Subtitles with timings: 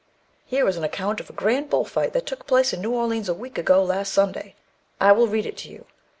[0.47, 3.29] "Here is an account of a grand bull fight that took place in New Orleans
[3.29, 4.55] a week ago last Sunday.
[4.99, 5.85] I will read it to you."